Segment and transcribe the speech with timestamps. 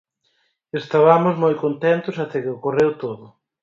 [0.81, 3.25] Estabamos moi contentos até que ocorreu todo.